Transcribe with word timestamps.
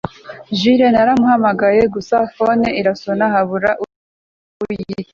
Jule 0.59 0.85
naramuhamagaye 0.93 1.81
gusa 1.93 2.15
phone 2.35 2.67
irasona 2.79 3.25
habura 3.33 3.69
uyitaba 4.63 5.09